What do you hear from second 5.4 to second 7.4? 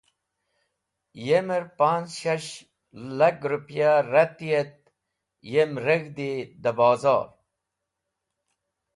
yem reg̃hdi da bozor.